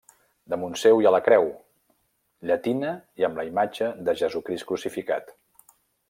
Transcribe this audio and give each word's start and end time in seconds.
Damunt 0.51 0.77
seu 0.83 1.01
hi 1.01 1.07
ha 1.09 1.11
la 1.15 1.19
creu, 1.27 1.43
llatina 2.51 2.93
i 3.23 3.27
amb 3.27 3.41
la 3.41 3.45
imatge 3.53 3.91
de 4.07 4.15
Jesucrist 4.23 4.67
crucificat. 4.71 5.29